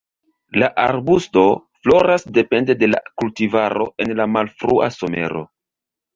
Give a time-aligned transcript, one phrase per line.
[0.61, 1.43] La arbusto
[1.83, 5.47] floras depende de la kultivaro en la malfrua somero.